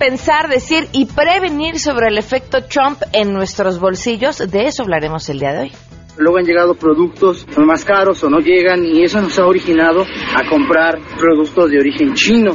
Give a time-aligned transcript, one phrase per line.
[0.00, 4.38] pensar, decir y prevenir sobre el efecto Trump en nuestros bolsillos.
[4.38, 5.72] De eso hablaremos el día de hoy.
[6.16, 10.48] Luego han llegado productos más caros o no llegan y eso nos ha originado a
[10.48, 12.54] comprar productos de origen chino.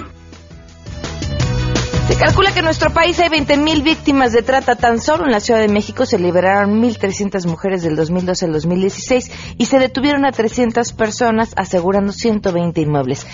[2.07, 4.75] Se calcula que en nuestro país hay 20.000 víctimas de trata.
[4.75, 9.55] Tan solo en la Ciudad de México se liberaron 1.300 mujeres del 2012 al 2016
[9.57, 13.25] y se detuvieron a 300 personas asegurando 120 inmuebles.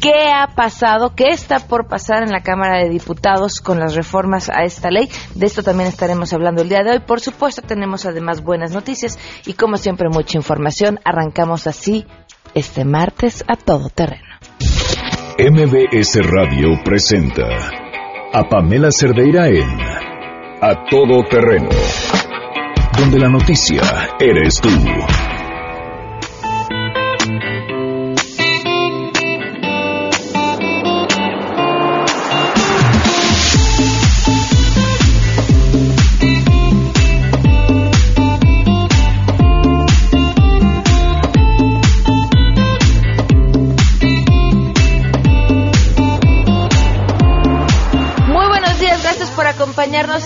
[0.00, 1.14] ¿Qué ha pasado?
[1.14, 5.08] ¿Qué está por pasar en la Cámara de Diputados con las reformas a esta ley?
[5.34, 7.00] De esto también estaremos hablando el día de hoy.
[7.00, 11.00] Por supuesto, tenemos además buenas noticias y como siempre mucha información.
[11.04, 12.06] Arrancamos así
[12.54, 14.28] este martes a todo terreno.
[15.38, 17.46] MBS Radio presenta
[18.32, 19.80] a Pamela Cerdeira en
[20.60, 21.68] A Todo Terreno,
[22.98, 23.82] donde la noticia
[24.20, 24.68] eres tú.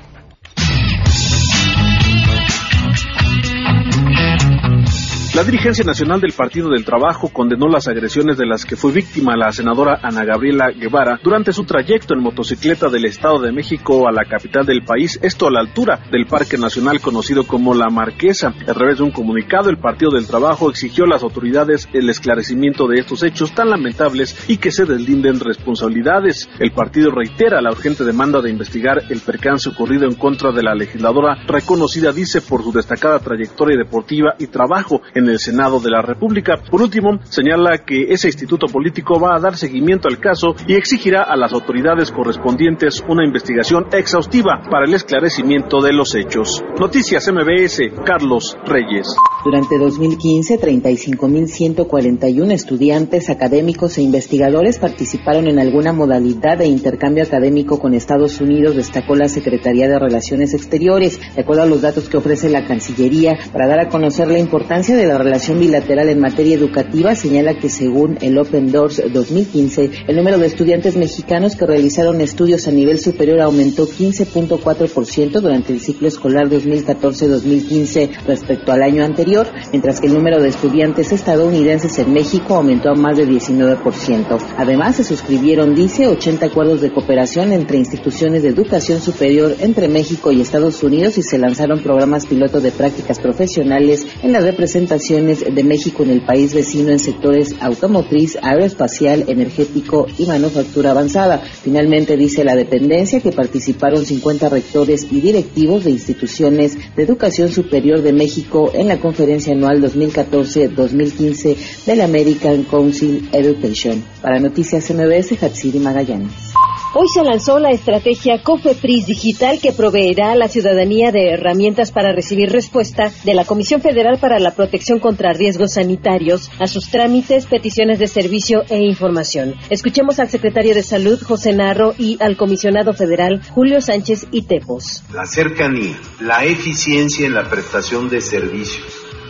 [5.33, 9.37] La dirigencia nacional del Partido del Trabajo condenó las agresiones de las que fue víctima
[9.37, 14.11] la senadora Ana Gabriela Guevara durante su trayecto en motocicleta del Estado de México a
[14.11, 18.49] la capital del país, esto a la altura del Parque Nacional conocido como La Marquesa.
[18.67, 22.85] A través de un comunicado, el Partido del Trabajo exigió a las autoridades el esclarecimiento
[22.89, 26.49] de estos hechos tan lamentables y que se deslinden responsabilidades.
[26.59, 30.75] El partido reitera la urgente demanda de investigar el percance ocurrido en contra de la
[30.75, 36.01] legisladora reconocida, dice, por su destacada trayectoria deportiva y trabajo en el Senado de la
[36.01, 36.57] República.
[36.69, 41.23] Por último, señala que ese instituto político va a dar seguimiento al caso y exigirá
[41.23, 46.63] a las autoridades correspondientes una investigación exhaustiva para el esclarecimiento de los hechos.
[46.79, 49.07] Noticias MBS, Carlos Reyes.
[49.43, 57.95] Durante 2015, 35.141 estudiantes, académicos e investigadores participaron en alguna modalidad de intercambio académico con
[57.95, 61.19] Estados Unidos, destacó la Secretaría de Relaciones Exteriores.
[61.35, 64.95] De acuerdo a los datos que ofrece la Cancillería, para dar a conocer la importancia
[64.95, 70.15] de la relación bilateral en materia educativa, señala que según el Open Doors 2015, el
[70.15, 76.07] número de estudiantes mexicanos que realizaron estudios a nivel superior aumentó 15.4% durante el ciclo
[76.07, 82.55] escolar 2014-2015 respecto al año anterior mientras que el número de estudiantes estadounidenses en México
[82.55, 84.39] aumentó a más de 19%.
[84.57, 90.31] Además, se suscribieron, dice, 80 acuerdos de cooperación entre instituciones de educación superior entre México
[90.31, 95.63] y Estados Unidos y se lanzaron programas piloto de prácticas profesionales en la representación de
[95.63, 101.39] México en el país vecino en sectores automotriz, aeroespacial, energético y manufactura avanzada.
[101.39, 108.01] Finalmente dice la dependencia que participaron 50 rectores y directivos de instituciones de educación superior
[108.01, 114.03] de México en la conferencia anual 2014-2015 del American Council Education.
[114.21, 116.60] Para Noticias MBS, Hatsiri Magallanes.
[116.93, 122.11] Hoy se lanzó la estrategia COFEPRIS Digital que proveerá a la ciudadanía de herramientas para
[122.11, 127.45] recibir respuesta de la Comisión Federal para la Protección contra Riesgos Sanitarios a sus trámites,
[127.45, 129.55] peticiones de servicio e información.
[129.69, 135.01] Escuchemos al secretario de Salud, José Narro, y al comisionado federal, Julio Sánchez y Tepos.
[135.13, 138.85] La cercanía, la eficiencia en la prestación de servicios,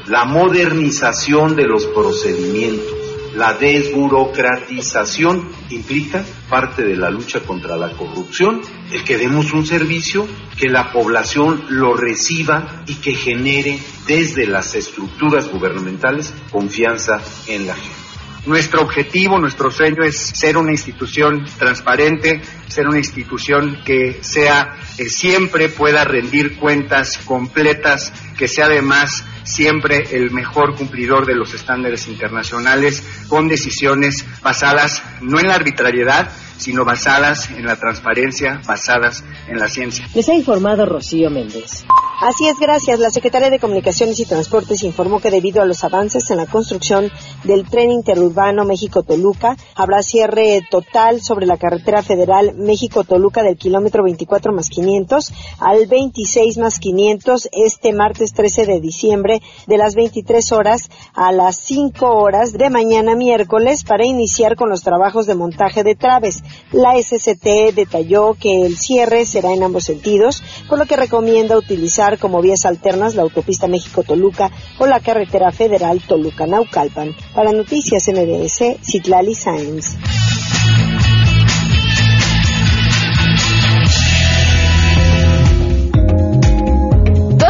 [0.07, 3.00] la modernización de los procedimientos
[3.36, 8.62] la desburocratización implica parte de la lucha contra la corrupción,
[8.92, 14.75] el que demos un servicio, que la población lo reciba y que genere desde las
[14.75, 18.01] estructuras gubernamentales confianza en la gente.
[18.45, 25.09] Nuestro objetivo, nuestro sueño es ser una institución transparente, ser una institución que sea que
[25.09, 32.07] siempre pueda rendir cuentas completas, que sea además siempre el mejor cumplidor de los estándares
[32.07, 39.57] internacionales con decisiones basadas no en la arbitrariedad, sino basadas en la transparencia, basadas en
[39.57, 40.07] la ciencia.
[40.13, 41.85] Les ha informado Rocío Méndez.
[42.21, 42.99] Así es, gracias.
[42.99, 47.11] La Secretaría de Comunicaciones y Transportes informó que debido a los avances en la construcción
[47.43, 54.53] del tren interurbano México-Toluca, habrá cierre total sobre la carretera federal México-Toluca del kilómetro 24
[54.53, 60.91] más 500 al 26 más 500 este martes 13 de diciembre de las 23 horas
[61.15, 65.95] a las 5 horas de mañana miércoles para iniciar con los trabajos de montaje de
[65.95, 66.43] traves.
[66.71, 72.18] La SCT detalló que el cierre será en ambos sentidos, por lo que recomienda utilizar
[72.18, 77.15] como vías alternas la autopista México-Toluca o la carretera federal Toluca-Naucalpan.
[77.36, 79.98] Para Noticias MBS, Citlali Sáenz.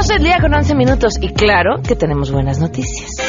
[0.08, 3.21] del día con 11 minutos y claro que tenemos buenas noticias.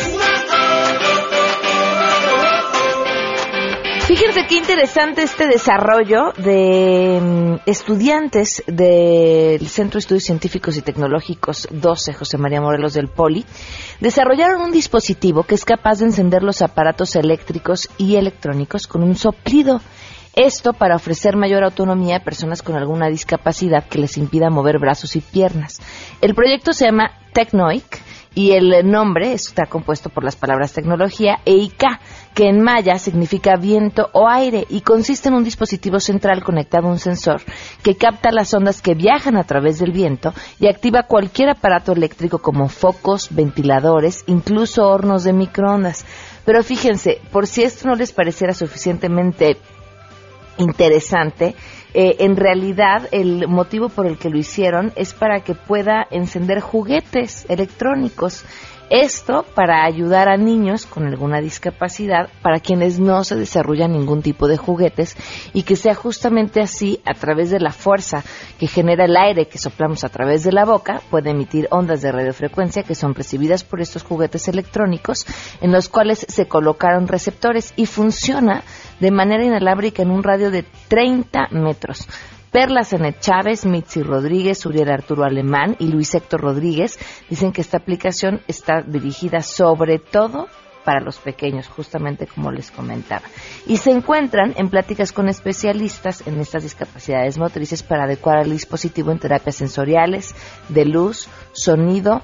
[4.34, 12.14] Qué interesante este desarrollo de mm, estudiantes del Centro de Estudios Científicos y Tecnológicos 12,
[12.14, 13.44] José María Morelos del Poli,
[14.00, 19.16] desarrollaron un dispositivo que es capaz de encender los aparatos eléctricos y electrónicos con un
[19.16, 19.80] soplido.
[20.34, 25.14] Esto para ofrecer mayor autonomía a personas con alguna discapacidad que les impida mover brazos
[25.14, 25.80] y piernas.
[26.22, 28.00] El proyecto se llama Technoic
[28.34, 31.84] y el nombre está compuesto por las palabras tecnología e IK,
[32.34, 36.92] que en maya significa viento o aire y consiste en un dispositivo central conectado a
[36.92, 37.42] un sensor
[37.82, 42.38] que capta las ondas que viajan a través del viento y activa cualquier aparato eléctrico
[42.38, 46.06] como focos, ventiladores, incluso hornos de microondas.
[46.44, 49.58] Pero fíjense, por si esto no les pareciera suficientemente
[50.58, 51.54] interesante.
[51.94, 56.60] Eh, en realidad, el motivo por el que lo hicieron es para que pueda encender
[56.60, 58.44] juguetes electrónicos.
[58.92, 64.48] Esto para ayudar a niños con alguna discapacidad, para quienes no se desarrollan ningún tipo
[64.48, 65.16] de juguetes
[65.54, 68.22] y que sea justamente así, a través de la fuerza
[68.58, 72.12] que genera el aire que soplamos a través de la boca, puede emitir ondas de
[72.12, 75.24] radiofrecuencia que son percibidas por estos juguetes electrónicos
[75.62, 78.62] en los cuales se colocaron receptores y funciona
[79.00, 82.06] de manera inalábrica en un radio de 30 metros.
[82.52, 86.98] Perla Zenet Chávez, Mitzi Rodríguez, Uriel Arturo Alemán y Luis Héctor Rodríguez
[87.30, 90.48] dicen que esta aplicación está dirigida sobre todo
[90.84, 93.22] para los pequeños, justamente como les comentaba.
[93.66, 99.12] Y se encuentran en pláticas con especialistas en estas discapacidades motrices para adecuar el dispositivo
[99.12, 100.34] en terapias sensoriales,
[100.68, 102.20] de luz, sonido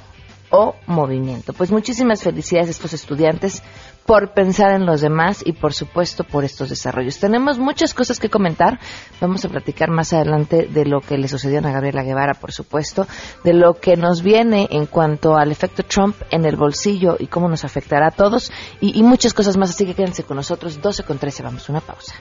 [0.51, 1.53] o movimiento.
[1.53, 3.63] Pues muchísimas felicidades a estos estudiantes
[4.09, 7.19] por pensar en los demás y por supuesto por estos desarrollos.
[7.19, 8.81] Tenemos muchas cosas que comentar.
[9.21, 13.07] Vamos a platicar más adelante de lo que le sucedió a Gabriela Guevara, por supuesto,
[13.45, 17.51] de lo que nos viene en cuanto al efecto Trump en el bolsillo y cómo
[17.51, 18.51] nos afectará a todos
[18.81, 19.69] y, y muchas cosas más.
[19.69, 20.81] Así que quédense con nosotros.
[20.81, 22.15] 12 con 13, vamos a una pausa.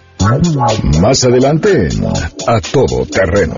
[1.00, 1.88] Más adelante,
[2.48, 3.56] a todo terreno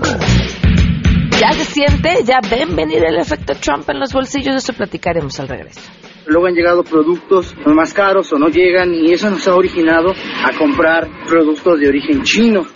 [1.40, 5.48] ya se siente, ya ven venir el efecto Trump en los bolsillos, eso platicaremos al
[5.48, 5.80] regreso.
[6.26, 10.56] Luego han llegado productos más caros o no llegan y eso nos ha originado a
[10.56, 12.66] comprar productos de origen chino.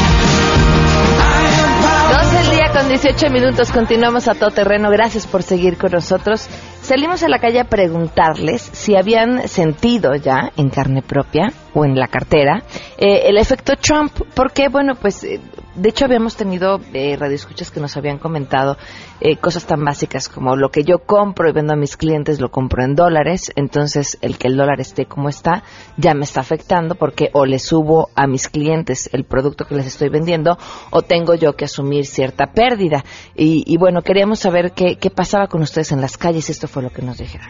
[2.12, 4.89] Dos del día con 18 minutos, continuamos a todo terreno.
[4.89, 6.48] Gracias por seguir con nosotros.
[6.89, 11.95] Salimos a la calle a preguntarles si habían sentido ya en carne propia o en
[11.95, 12.63] la cartera
[12.97, 15.39] eh, el efecto Trump, porque bueno, pues eh,
[15.75, 18.77] de hecho habíamos tenido eh, radioescuchas que nos habían comentado
[19.21, 22.49] eh, cosas tan básicas como lo que yo compro y vendo a mis clientes lo
[22.49, 25.63] compro en dólares, entonces el que el dólar esté como está
[25.97, 29.88] ya me está afectando porque o le subo a mis clientes el producto que les
[29.88, 30.57] estoy vendiendo
[30.91, 33.03] o tengo yo que asumir cierta pérdida.
[33.35, 36.83] Y, y bueno, queríamos saber qué, qué pasaba con ustedes en las calles, esto fue
[36.83, 37.47] lo que nos dijeron.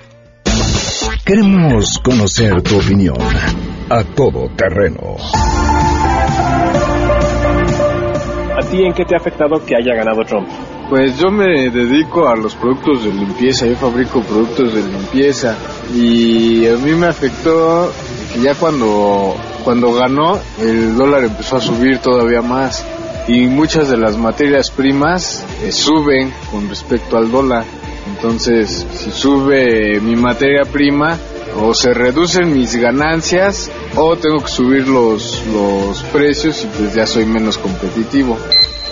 [1.25, 3.15] Queremos conocer tu opinión.
[3.91, 5.17] A todo terreno.
[8.55, 10.47] ¿A ti en qué te ha afectado que haya ganado Trump?
[10.89, 15.55] Pues yo me dedico a los productos de limpieza, yo fabrico productos de limpieza
[15.91, 17.91] y a mí me afectó
[18.31, 22.85] que ya cuando, cuando ganó el dólar empezó a subir todavía más
[23.27, 27.63] y muchas de las materias primas eh, suben con respecto al dólar.
[28.07, 31.17] Entonces, si sube mi materia prima,
[31.57, 37.05] o se reducen mis ganancias, o tengo que subir los, los precios y pues ya
[37.05, 38.37] soy menos competitivo.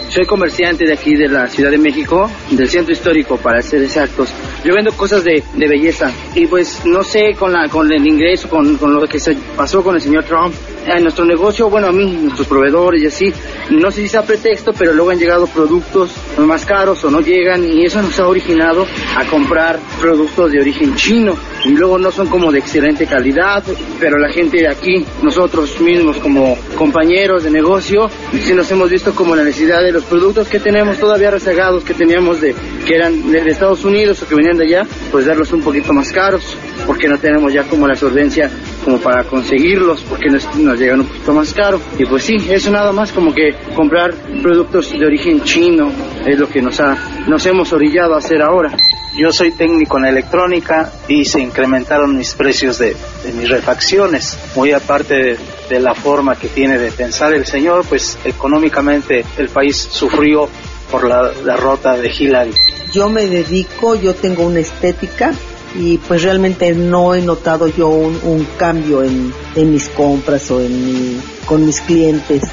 [0.10, 4.30] Soy comerciante de aquí de la Ciudad de México, del centro histórico para ser exactos.
[4.64, 8.50] Yo vendo cosas de, de belleza y pues no sé con, la, con el ingreso,
[8.50, 10.54] con, con lo que se pasó con el señor Trump,
[10.96, 13.34] en nuestro negocio, bueno, a mí, nuestros proveedores y así,
[13.72, 17.64] no sé si sea pretexto, pero luego han llegado productos más caros o no llegan
[17.66, 18.88] y eso nos ha originado
[19.18, 21.36] a comprar productos de origen chino
[21.66, 23.64] y luego no son como de excelente calidad,
[24.00, 28.10] pero la gente de aquí, nosotros mismos como compañeros de negocio,
[28.40, 31.96] sí nos hemos visto como la necesidad de los productos que tenemos todavía rezagados, que
[31.96, 32.54] teníamos de,
[32.86, 36.12] que eran de, Estados Unidos o que venían de allá, pues darlos un poquito más
[36.12, 38.52] caros, porque no tenemos ya como la solvencia
[38.86, 41.82] como para conseguirlos, porque nos, nos llegan un poquito más caro.
[41.98, 44.14] Y pues sí, eso nada más como que comprar
[44.44, 45.92] productos de origen chino
[46.28, 46.96] es lo que nos, ha,
[47.28, 48.78] nos hemos orillado a hacer ahora.
[49.18, 54.38] Yo soy técnico en electrónica y se incrementaron mis precios de, de mis refacciones.
[54.56, 55.38] Muy aparte
[55.70, 60.48] de, la forma que tiene de pensar el señor, pues económicamente el país sufrió
[60.92, 62.54] por la derrota de Hillary.
[62.94, 65.34] Yo me dedico, yo tengo una estética
[65.74, 70.62] y pues realmente no he notado yo un, un cambio en, en, mis compras o
[70.62, 72.44] en mi, con mis clientes.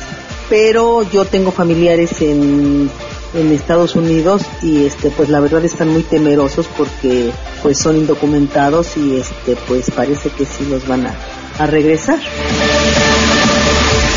[0.49, 2.90] Pero yo tengo familiares en
[3.35, 7.31] en Estados Unidos y este pues la verdad están muy temerosos porque
[7.62, 11.14] pues son indocumentados y este pues parece que sí los van a,
[11.59, 12.19] a regresar.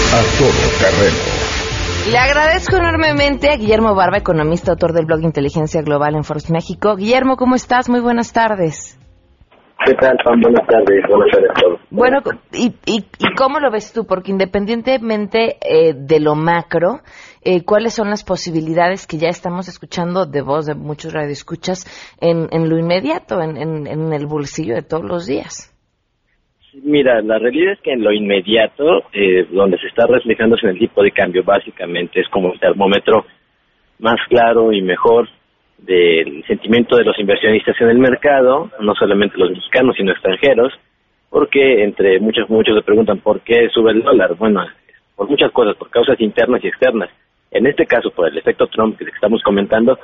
[0.10, 1.18] A todo terreno.
[2.12, 6.96] Le agradezco enormemente a Guillermo Barba, economista, autor del blog Inteligencia Global en Forbes México.
[6.96, 7.90] Guillermo, ¿cómo estás?
[7.90, 8.98] Muy buenas tardes.
[9.86, 10.40] ¿Qué tal, Juan?
[10.42, 11.04] Buenas tardes.
[11.10, 11.80] Buenas tardes a todos.
[11.92, 12.20] Bueno,
[12.54, 14.06] ¿y, y, y cómo lo ves tú?
[14.06, 17.02] Porque independientemente eh, de lo macro,
[17.50, 21.86] eh, ¿cuáles son las posibilidades que ya estamos escuchando de voz de muchos radioescuchas
[22.20, 25.74] en, lo inmediato, en el bolsillo de todos los días?
[26.84, 30.80] Mira, la realidad es que en lo inmediato, eh, donde se está reflejándose en el
[30.80, 33.26] tipo de cambio, básicamente es como el termómetro
[34.00, 35.28] más claro y mejor
[35.80, 40.74] del sentimiento de los inversionistas en el mercado, no solamente los mexicanos, sino extranjeros,
[41.30, 44.36] porque entre muchos, muchos se preguntan por qué sube el dólar.
[44.36, 44.66] Bueno,
[45.16, 47.10] por muchas cosas, por causas internas y externas.
[47.58, 49.98] En este caso, por el efecto Trump que estamos comentando,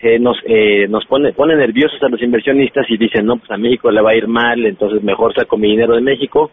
[0.00, 3.58] eh, nos eh, nos pone pone nerviosos a los inversionistas y dicen no pues a
[3.58, 6.50] México le va a ir mal entonces mejor saco mi dinero de México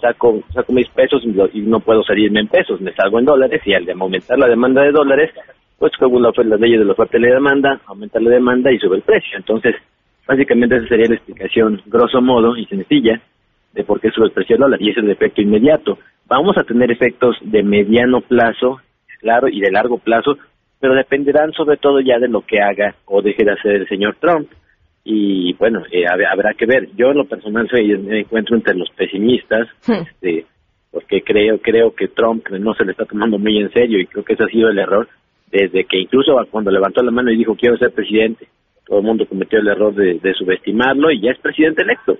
[0.00, 3.72] saco saco mis pesos y no puedo salirme en pesos me salgo en dólares y
[3.72, 5.30] al aumentar la demanda de dólares
[5.78, 8.78] pues según la, las leyes de la oferta y la demanda aumenta la demanda y
[8.78, 9.36] sube el precio.
[9.36, 9.76] Entonces
[10.26, 13.20] básicamente esa sería la explicación grosso modo y sencilla
[13.72, 15.98] de por qué sube el precio del dólar y ese es el efecto inmediato.
[16.26, 18.80] Vamos a tener efectos de mediano plazo
[19.18, 20.36] claro y de largo plazo
[20.80, 24.16] pero dependerán sobre todo ya de lo que haga o deje de hacer el señor
[24.20, 24.48] Trump.
[25.04, 26.88] Y bueno, eh, habrá que ver.
[26.94, 30.44] Yo en lo personal soy, me encuentro entre los pesimistas, este,
[30.90, 34.24] porque creo creo que Trump no se le está tomando muy en serio y creo
[34.24, 35.08] que ese ha sido el error
[35.50, 38.48] desde que incluso cuando levantó la mano y dijo quiero ser presidente,
[38.86, 42.18] todo el mundo cometió el error de, de subestimarlo y ya es presidente electo.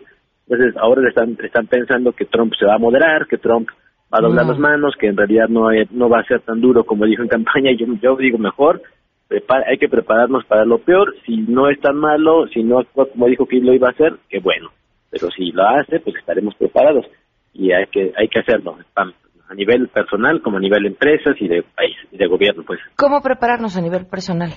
[0.49, 3.69] Entonces ahora están, están pensando que Trump se va a moderar, que Trump
[4.13, 4.53] va a doblar No.
[4.53, 7.29] las manos, que en realidad no, no va a ser tan duro como dijo en
[7.29, 7.71] campaña.
[7.79, 8.81] Yo, yo digo mejor,
[9.29, 11.15] prepara- hay que prepararnos para lo peor.
[11.27, 14.15] Si no es tan malo, si no actúa como dijo que lo iba a hacer,
[14.29, 14.71] qué bueno.
[15.11, 17.07] Pero si lo hace, pues estaremos preparados
[17.55, 21.49] y hay que hay que hacerlo a nivel personal como a nivel de empresas y
[21.49, 22.79] de país y de gobierno, pues.
[22.97, 24.51] ¿Cómo prepararnos a nivel personal?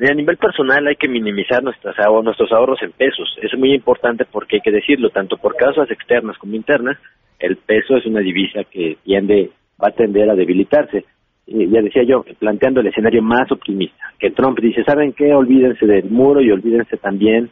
[0.00, 3.26] A nivel personal hay que minimizar nuestras ahor- nuestros ahorros en pesos.
[3.38, 6.98] Eso es muy importante porque hay que decirlo, tanto por causas externas como internas,
[7.38, 9.50] el peso es una divisa que tiende,
[9.82, 11.04] va a tender a debilitarse.
[11.46, 15.32] Y ya decía yo, planteando el escenario más optimista, que Trump dice, ¿saben qué?
[15.32, 17.50] Olvídense del muro y olvídense también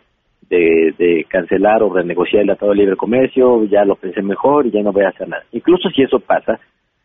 [0.51, 4.71] de, de cancelar o renegociar el Tratado de Libre Comercio, ya lo pensé mejor y
[4.71, 5.45] ya no voy a hacer nada.
[5.53, 6.61] Incluso si eso pasa,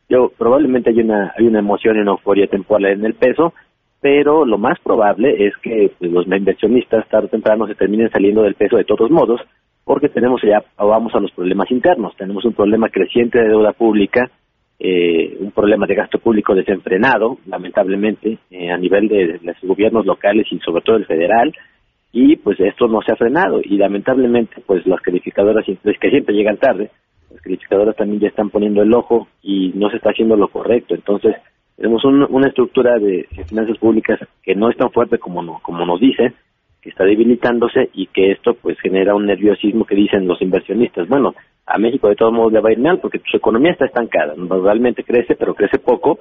[0.10, 3.54] yo probablemente hay una, hay una emoción y una euforia temporal en el peso,
[4.02, 8.42] pero lo más probable es que pues, los inversionistas tarde o temprano se terminen saliendo
[8.42, 9.40] del peso de todos modos,
[9.84, 14.30] porque tenemos ya, vamos a los problemas internos, tenemos un problema creciente de deuda pública,
[14.80, 20.48] eh, un problema de gasto público desenfrenado, lamentablemente, eh, a nivel de los gobiernos locales
[20.52, 21.54] y sobre todo el federal,
[22.12, 23.62] y pues esto no se ha frenado.
[23.64, 26.90] Y lamentablemente pues las calificadoras que siempre llegan tarde
[27.32, 30.96] las calificadoras también ya están poniendo el ojo y no se está haciendo lo correcto.
[30.96, 31.36] Entonces
[31.78, 36.00] tenemos un- una estructura de finanzas públicas que no es tan fuerte como como nos
[36.00, 36.34] dicen
[36.82, 41.36] que está debilitándose y que esto pues genera un nerviosismo que dicen los inversionistas bueno
[41.66, 44.34] a México de todos modos le va a ir mal porque su economía está estancada
[44.38, 46.20] realmente crece pero crece poco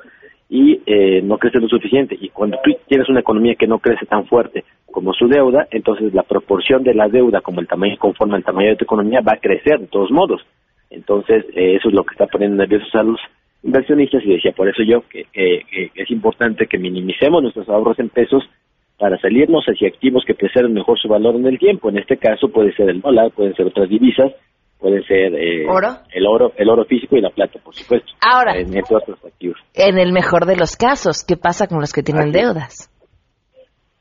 [0.50, 2.18] y eh, no crece lo suficiente.
[2.20, 6.12] Y cuando tú tienes una economía que no crece tan fuerte como su deuda, entonces
[6.12, 9.34] la proporción de la deuda como el tamaño conforme al tamaño de tu economía va
[9.34, 10.42] a crecer de todos modos.
[10.90, 13.20] Entonces eh, eso es lo que está poniendo nerviosos a los
[13.62, 18.08] inversionistas y decía por eso yo que, que es importante que minimicemos nuestros ahorros en
[18.08, 18.42] pesos
[19.00, 21.88] para salirnos hacia activos que preserven mejor su valor en el tiempo.
[21.88, 24.30] En este caso puede ser el dólar, pueden ser otras divisas,
[24.78, 25.88] pueden ser eh, ¿Oro?
[26.12, 28.12] el oro, el oro físico y la plata, por supuesto.
[28.20, 28.58] Ahora.
[28.58, 29.56] En otros activos.
[29.74, 32.90] En el mejor de los casos, ¿qué pasa con los que tienen deudas?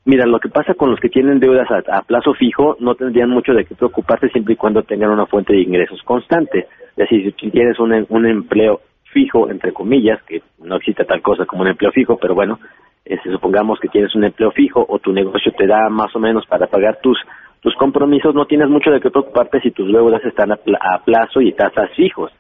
[0.04, 3.30] Mira, lo que pasa con los que tienen deudas a, a plazo fijo no tendrían
[3.30, 6.68] mucho de qué preocuparse siempre y cuando tengan una fuente de ingresos constante.
[6.92, 8.82] Es decir, si tienes un, un empleo
[9.14, 12.60] fijo, entre comillas, que no existe tal cosa como un empleo fijo, pero bueno,
[13.06, 16.46] este, supongamos que tienes un empleo fijo o tu negocio te da más o menos
[16.48, 17.18] para pagar tus
[17.62, 21.04] tus compromisos, no tienes mucho de qué preocuparte si tus deudas están a, pla- a
[21.04, 22.32] plazo y tasas fijos.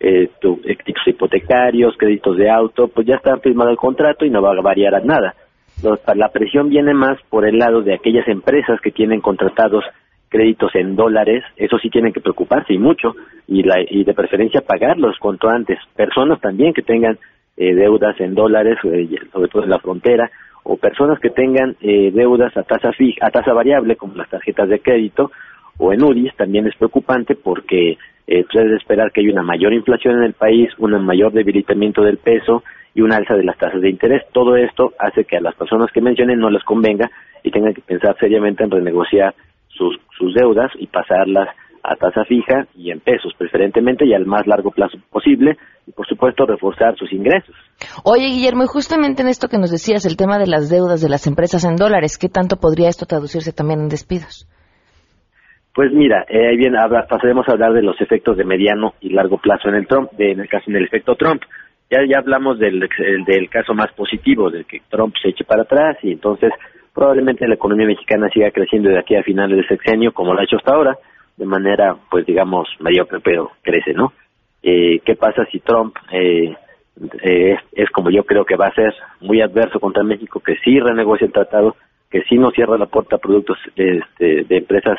[0.00, 4.40] Eh, tu, eh, hipotecarios, créditos de auto, pues ya está firmado el contrato y no
[4.40, 5.34] va a variar a nada.
[5.82, 9.84] Lo- La presión viene más por el lado de aquellas empresas que tienen contratados
[10.30, 13.14] créditos en dólares, eso sí tienen que preocuparse y mucho,
[13.46, 15.78] y, la, y de preferencia pagarlos cuanto antes.
[15.94, 17.18] Personas también que tengan
[17.56, 20.30] eh, deudas en dólares, eh, sobre todo en la frontera,
[20.64, 24.68] o personas que tengan eh, deudas a tasa fija, a tasa variable, como las tarjetas
[24.68, 25.30] de crédito,
[25.78, 30.18] o en UDIs, también es preocupante porque eh, debes esperar que haya una mayor inflación
[30.18, 32.62] en el país, un mayor debilitamiento del peso
[32.94, 34.22] y una alza de las tasas de interés.
[34.32, 37.10] Todo esto hace que a las personas que mencionen no les convenga
[37.42, 39.34] y tengan que pensar seriamente en renegociar
[39.68, 41.48] sus, sus deudas y pasarlas
[41.84, 46.06] a tasa fija y en pesos preferentemente y al más largo plazo posible y por
[46.06, 47.54] supuesto reforzar sus ingresos.
[48.04, 51.08] Oye, Guillermo, y justamente en esto que nos decías, el tema de las deudas de
[51.08, 54.46] las empresas en dólares, ¿qué tanto podría esto traducirse también en despidos?
[55.74, 59.08] Pues mira, eh, ahí bien habla- pasaremos a hablar de los efectos de mediano y
[59.10, 61.42] largo plazo en el Trump, de- en el caso en el efecto Trump.
[61.90, 65.62] Ya ya hablamos del, el- del caso más positivo, de que Trump se eche para
[65.62, 66.52] atrás y entonces
[66.94, 70.44] probablemente la economía mexicana siga creciendo de aquí a finales del sexenio como lo ha
[70.44, 70.96] hecho hasta ahora,
[71.36, 74.12] de manera, pues digamos, mediocre, pero crece, ¿no?
[74.62, 76.54] Eh, ¿Qué pasa si Trump eh,
[77.22, 80.78] eh, es, como yo creo que va a ser, muy adverso contra México, que sí
[80.78, 81.76] renegocia el tratado,
[82.10, 84.98] que sí no cierra la puerta a productos este, de empresas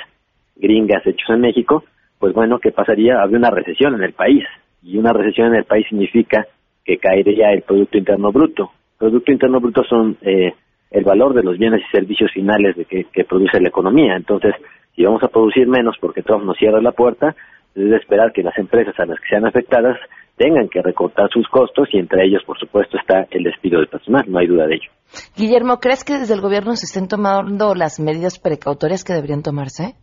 [0.56, 1.84] gringas hechos en México,
[2.20, 3.22] pues bueno, ¿qué pasaría?
[3.22, 4.44] Habría una recesión en el país.
[4.82, 6.46] Y una recesión en el país significa
[6.84, 8.72] que caería el Producto Interno Bruto.
[8.98, 10.54] Producto Interno Bruto son eh,
[10.92, 14.16] el valor de los bienes y servicios finales de que produce la economía.
[14.16, 14.54] Entonces,
[14.96, 17.36] si vamos a producir menos porque Trump nos cierra la puerta,
[17.76, 19.98] es de esperar que las empresas a las que sean afectadas
[20.36, 24.24] tengan que recortar sus costos y entre ellos, por supuesto, está el despido de personal,
[24.28, 24.90] no hay duda de ello.
[25.38, 29.96] Guillermo, ¿crees que desde el gobierno se estén tomando las medidas precautorias que deberían tomarse?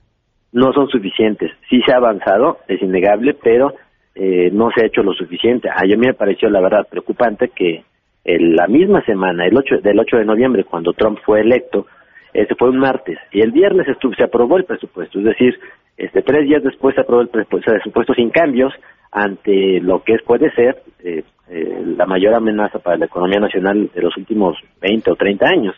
[0.52, 1.50] no son suficientes.
[1.68, 3.74] Sí se ha avanzado, es innegable, pero
[4.14, 5.68] eh, no se ha hecho lo suficiente.
[5.68, 7.84] A mí me pareció, la verdad, preocupante que
[8.24, 11.86] en la misma semana, el 8, del 8 de noviembre, cuando Trump fue electo,
[12.32, 15.58] este fue un martes, y el viernes se aprobó el presupuesto, es decir,
[15.96, 18.72] este tres días después se aprobó el presupuesto, sin cambios
[19.12, 24.02] ante lo que puede ser eh, eh, la mayor amenaza para la economía nacional de
[24.02, 25.74] los últimos 20 o 30 años.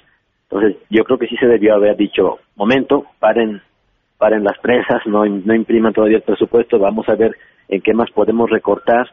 [0.50, 3.62] Entonces, yo creo que sí se debió haber dicho, momento, paren
[4.22, 7.36] paren las presas, no, no impriman todavía el presupuesto, vamos a ver
[7.68, 9.08] en qué más podemos recortar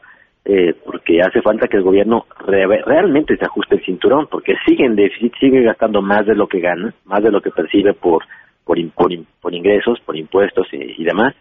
[0.45, 4.85] eh, porque hace falta que el gobierno re- realmente se ajuste el cinturón, porque sigue
[4.85, 8.23] en déficit, sigue gastando más de lo que gana, más de lo que percibe por
[8.65, 9.09] por, in- por,
[9.41, 11.33] por ingresos, por impuestos y, demás,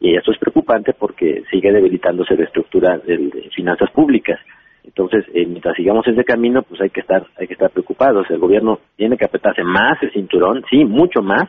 [0.00, 4.38] y eso es preocupante porque sigue debilitándose la estructura de, de finanzas públicas.
[4.84, 8.28] Entonces, eh, mientras sigamos ese camino, pues hay que estar hay que estar preocupados.
[8.30, 11.48] El gobierno tiene que apretarse más el cinturón, sí, mucho más,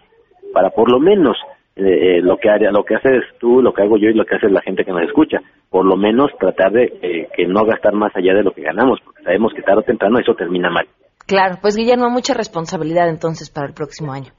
[0.53, 1.35] para por lo menos
[1.77, 4.25] eh, eh, lo que haría, lo que haces tú, lo que hago yo y lo
[4.25, 7.65] que hace la gente que nos escucha, por lo menos tratar de eh, que no
[7.65, 10.69] gastar más allá de lo que ganamos, porque sabemos que tarde o temprano eso termina
[10.69, 10.87] mal.
[11.27, 14.31] Claro, pues Guillermo, mucha responsabilidad entonces para el próximo año.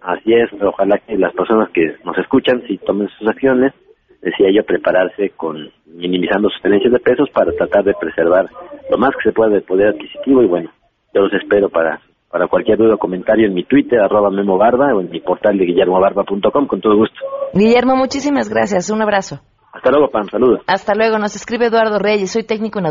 [0.00, 3.74] Así es, ojalá que las personas que nos escuchan, si tomen sus acciones,
[4.22, 8.48] decía yo, prepararse con minimizando sus tenencias de pesos para tratar de preservar
[8.90, 10.70] lo más que se pueda del poder adquisitivo y bueno,
[11.12, 14.94] yo los espero para para cualquier duda o comentario en mi Twitter, arroba Memo Barba,
[14.94, 17.16] o en mi portal de guillermobarba.com, con todo gusto.
[17.54, 18.90] Guillermo, muchísimas gracias.
[18.90, 19.40] Un abrazo.
[19.76, 20.60] Hasta luego, Pam, saludos.
[20.66, 21.18] Hasta luego.
[21.18, 22.30] Nos escribe Eduardo Reyes.
[22.30, 22.86] Soy técnico en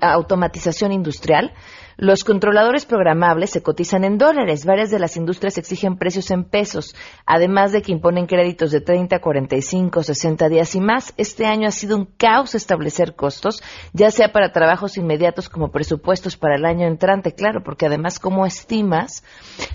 [0.00, 1.52] automatización industrial.
[1.96, 4.66] Los controladores programables se cotizan en dólares.
[4.66, 9.20] Varias de las industrias exigen precios en pesos, además de que imponen créditos de 30,
[9.20, 11.14] 45, 60 días y más.
[11.16, 16.36] Este año ha sido un caos establecer costos, ya sea para trabajos inmediatos como presupuestos
[16.36, 19.22] para el año entrante, claro, porque además cómo estimas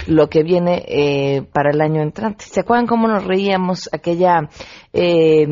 [0.06, 2.44] lo que viene eh, para el año entrante.
[2.44, 4.50] ¿Se acuerdan cómo nos reíamos aquella
[4.92, 5.48] eh,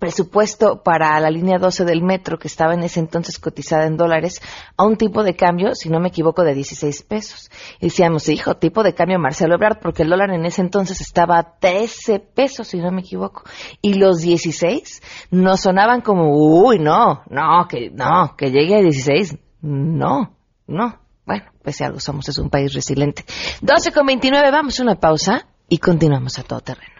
[0.00, 4.40] presupuesto para la línea 12 del metro, que estaba en ese entonces cotizada en dólares,
[4.76, 7.50] a un tipo de cambio, si no me equivoco, de 16 pesos.
[7.78, 11.38] Y decíamos, hijo, tipo de cambio Marcelo Ebrard, porque el dólar en ese entonces estaba
[11.38, 13.44] a 13 pesos, si no me equivoco.
[13.82, 19.36] Y los 16 nos sonaban como, uy, no, no, que, no, que llegue a 16.
[19.60, 20.34] No,
[20.66, 20.98] no.
[21.26, 23.24] Bueno, pues si algo somos, es un país resiliente.
[23.60, 26.99] 12 con 29, vamos a una pausa y continuamos a todo terreno.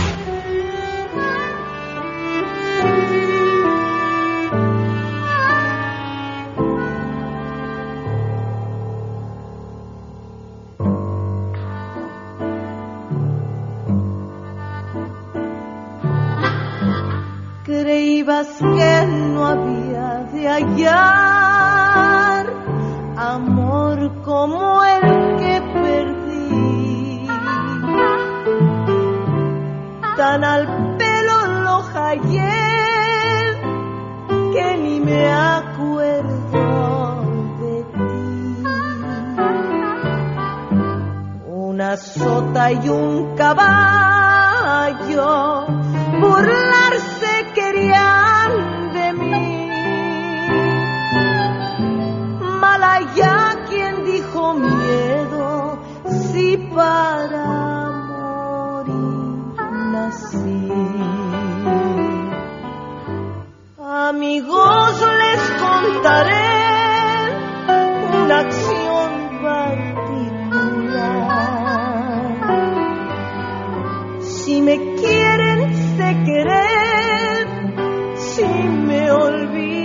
[74.77, 78.17] Me quieren, querer.
[78.17, 79.81] Si me olvidan.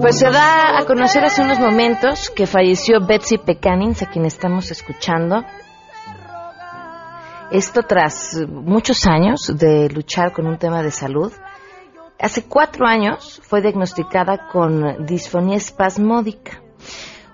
[0.00, 4.70] Pues se da a conocer hace unos momentos que falleció Betsy Pecanins, a quien estamos
[4.70, 5.44] escuchando.
[7.50, 11.32] Esto tras muchos años de luchar con un tema de salud.
[12.18, 16.62] Hace cuatro años fue diagnosticada con disfonía espasmódica,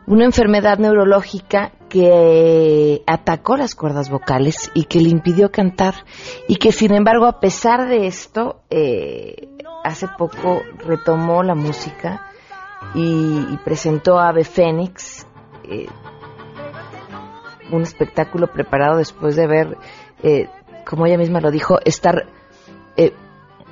[0.09, 5.95] una enfermedad neurológica que atacó las cuerdas vocales y que le impidió cantar.
[6.49, 9.49] Y que sin embargo a pesar de esto eh,
[9.85, 12.27] hace poco retomó la música
[12.95, 13.01] y,
[13.51, 15.27] y presentó a Ave Fénix,
[15.65, 15.89] eh,
[17.71, 19.77] un espectáculo preparado después de ver,
[20.23, 20.49] eh,
[20.87, 22.25] como ella misma lo dijo, estar
[22.97, 23.13] eh,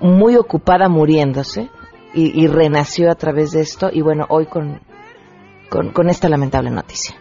[0.01, 1.71] muy ocupada muriéndose
[2.13, 3.89] y, y renació a través de esto.
[3.91, 4.81] Y bueno, hoy con,
[5.69, 7.17] con, con esta lamentable noticia.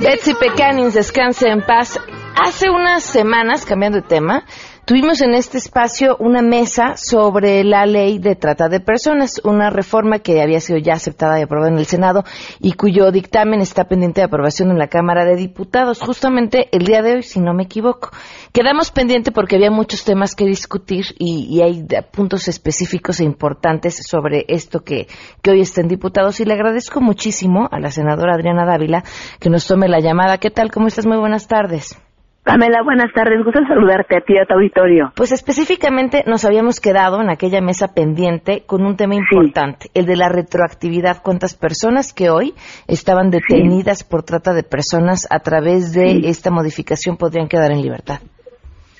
[0.00, 1.98] Betsy Pecanins, descanse en paz.
[2.36, 4.44] Hace unas semanas, cambiando de tema,
[4.84, 10.20] tuvimos en este espacio una mesa sobre la ley de trata de personas, una reforma
[10.20, 12.24] que había sido ya aceptada y aprobada en el Senado
[12.60, 17.02] y cuyo dictamen está pendiente de aprobación en la Cámara de Diputados, justamente el día
[17.02, 18.10] de hoy, si no me equivoco.
[18.52, 24.00] Quedamos pendiente porque había muchos temas que discutir y, y hay puntos específicos e importantes
[24.06, 25.08] sobre esto que,
[25.42, 29.04] que hoy está en diputados y le agradezco muchísimo a la senadora Adriana Dávila
[29.38, 30.38] que nos tome la llamada.
[30.38, 30.70] ¿Qué tal?
[30.70, 31.06] ¿Cómo estás?
[31.06, 31.96] Muy buenas tardes.
[32.42, 33.44] Pamela, buenas tardes.
[33.44, 35.12] Gusto saludarte a ti y a tu auditorio.
[35.14, 40.16] Pues específicamente nos habíamos quedado en aquella mesa pendiente con un tema importante, el de
[40.16, 41.22] la retroactividad.
[41.22, 42.54] ¿Cuántas personas que hoy
[42.88, 48.20] estaban detenidas por trata de personas a través de esta modificación podrían quedar en libertad?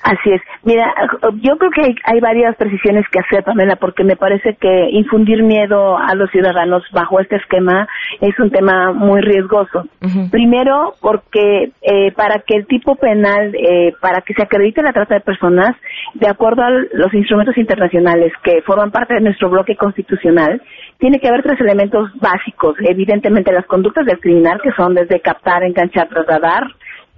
[0.02, 0.40] Así es.
[0.62, 0.94] Mira,
[1.42, 5.42] yo creo que hay, hay, varias precisiones que hacer, Pamela, porque me parece que infundir
[5.42, 7.86] miedo a los ciudadanos bajo este esquema
[8.20, 9.84] es un tema muy riesgoso.
[10.30, 15.16] Primero, porque eh, para que el tipo penal, eh, para que se acredite la trata
[15.16, 15.76] de personas,
[16.14, 20.62] de acuerdo a los instrumentos internacionales que forman parte de nuestro bloque constitucional,
[20.98, 22.76] tiene que haber tres elementos básicos.
[22.80, 26.64] Evidentemente, las conductas del criminal, que son desde captar, enganchar, trasladar,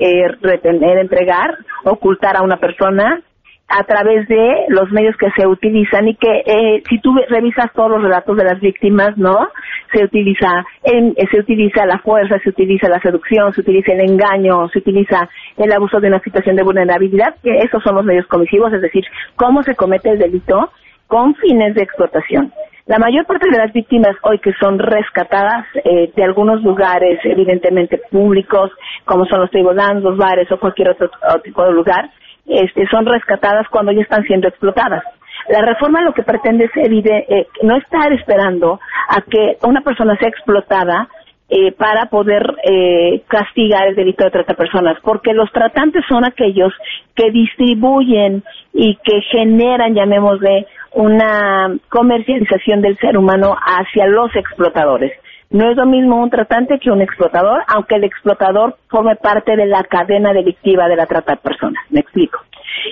[0.03, 3.23] eh, retener, entregar, ocultar a una persona
[3.69, 7.91] a través de los medios que se utilizan y que eh, si tú revisas todos
[7.91, 9.49] los relatos de las víctimas, ¿no?
[9.95, 14.69] Se utiliza en, se utiliza la fuerza, se utiliza la seducción, se utiliza el engaño,
[14.69, 18.73] se utiliza el abuso de una situación de vulnerabilidad, que esos son los medios comisivos,
[18.75, 19.05] es decir,
[19.37, 20.71] cómo se comete el delito
[21.07, 22.53] con fines de explotación.
[22.87, 28.01] La mayor parte de las víctimas hoy que son rescatadas eh, de algunos lugares, evidentemente
[28.11, 28.73] públicos,
[29.05, 31.09] como son los tribulantes, los bares o cualquier otro,
[31.45, 32.11] tipo de lugar,
[32.45, 35.05] este, son rescatadas cuando ya están siendo explotadas.
[35.49, 40.29] La reforma lo que pretende es eh, no estar esperando a que una persona sea
[40.29, 41.09] explotada
[41.55, 46.25] eh, para poder eh, castigar el delito de trata de personas, porque los tratantes son
[46.25, 46.73] aquellos
[47.15, 55.13] que distribuyen y que generan, llamémosle, una comercialización del ser humano hacia los explotadores.
[55.51, 59.67] No es lo mismo un tratante que un explotador, aunque el explotador forme parte de
[59.67, 61.85] la cadena delictiva de la trata de personas.
[61.91, 62.41] Me explico.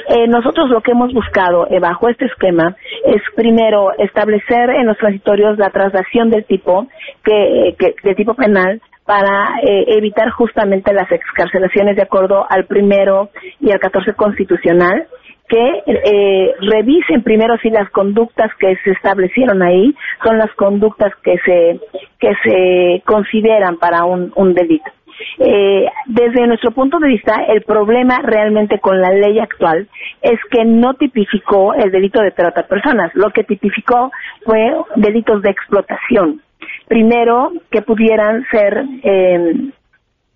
[0.08, 4.96] Eh, nosotros lo que hemos buscado eh, bajo este esquema es primero establecer en los
[4.98, 6.86] transitorios la traslación del tipo
[7.24, 13.70] que, de tipo penal para eh, evitar justamente las excarcelaciones de acuerdo al primero y
[13.72, 15.06] al catorce constitucional
[15.48, 21.38] que eh, revisen primero si las conductas que se establecieron ahí son las conductas que
[21.44, 21.80] se
[22.20, 24.90] que se consideran para un delito.
[25.38, 29.88] Eh, desde nuestro punto de vista, el problema realmente con la ley actual
[30.22, 33.14] es que no tipificó el delito de trata de personas.
[33.14, 34.10] Lo que tipificó
[34.44, 36.42] fue delitos de explotación.
[36.88, 39.54] Primero, que pudieran ser eh,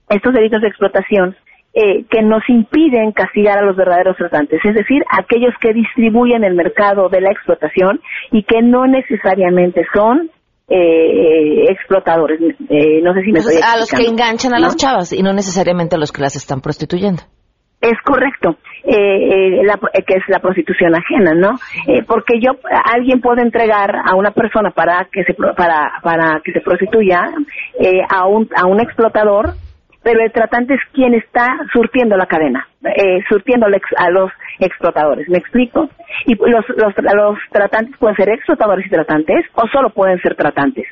[0.09, 1.37] estos delitos de explotación
[1.77, 6.55] eh, que nos impiden castigar a los verdaderos tratantes, es decir, aquellos que distribuyen el
[6.55, 10.31] mercado de la explotación y que no necesariamente son
[10.69, 12.41] eh, explotadores.
[12.41, 15.97] Eh, no sé si me A los que enganchan a las chavas y no necesariamente
[15.97, 17.23] a los que las están prostituyendo.
[17.81, 21.59] Es correcto, eh, la, que es la prostitución ajena, ¿no?
[22.07, 22.53] porque yo
[22.91, 27.31] alguien puede entregar a una persona para que se para para que se prostituya
[28.09, 29.53] a un a un explotador
[30.05, 35.29] pero el tratante es quien está surtiendo la cadena, eh, surtiendo a los explotadores.
[35.29, 35.89] ¿Me explico?
[36.27, 40.87] Y los, los, los tratantes pueden ser explotadores y tratantes o solo pueden ser tratantes.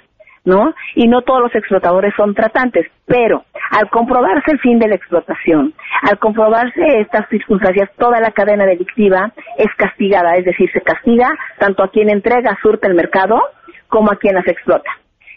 [0.44, 0.74] ¿no?
[0.96, 5.72] Y no todos los explotadores son tratantes, pero al comprobarse el fin de la explotación,
[6.02, 11.84] al comprobarse estas circunstancias, toda la cadena delictiva es castigada, es decir, se castiga tanto
[11.84, 13.40] a quien entrega, surte el mercado,
[13.86, 14.90] como a quien las explota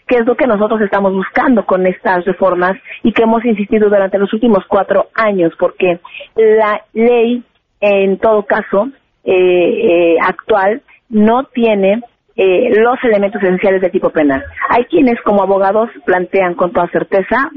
[0.06, 4.18] que es lo que nosotros estamos buscando con estas reformas y que hemos insistido durante
[4.18, 5.98] los últimos cuatro años, porque
[6.36, 7.42] la ley,
[7.80, 8.88] en todo caso,
[9.24, 12.00] eh, eh, actual, no tiene
[12.36, 14.44] eh, los elementos esenciales del tipo penal.
[14.68, 17.50] Hay quienes como abogados plantean con toda certeza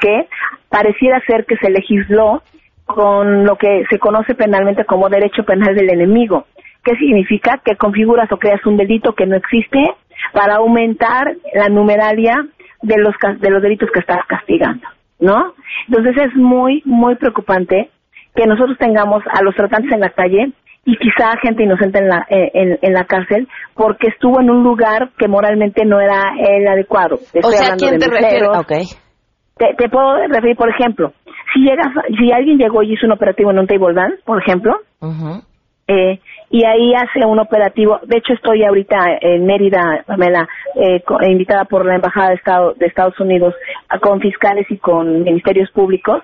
[0.00, 0.28] que
[0.68, 2.42] pareciera ser que se legisló
[2.84, 6.46] con lo que se conoce penalmente como derecho penal del enemigo.
[6.84, 7.60] ¿Qué significa?
[7.64, 9.92] Que configuras o creas un delito que no existe
[10.32, 12.46] para aumentar la numeralia
[12.82, 14.86] de los de los delitos que estás castigando,
[15.18, 15.54] ¿no?
[15.88, 17.90] Entonces es muy muy preocupante
[18.34, 20.52] que nosotros tengamos a los tratantes en la calle
[20.84, 25.10] y quizá gente inocente en la eh, en, la cárcel porque estuvo en un lugar
[25.18, 27.16] que moralmente no era el adecuado.
[27.16, 28.48] o sea, ¿quién te refieres?
[28.60, 28.84] Okay.
[29.56, 31.14] Te, puedo referir, por ejemplo,
[31.54, 34.76] si llegas, si alguien llegó y hizo un operativo en un table dance, por ejemplo,
[35.88, 37.98] eh, y ahí hace un operativo.
[38.04, 42.86] De hecho, estoy ahorita en Mérida, Pamela, eh, invitada por la Embajada de, Estado, de
[42.86, 43.54] Estados Unidos
[44.00, 46.22] con fiscales y con ministerios públicos.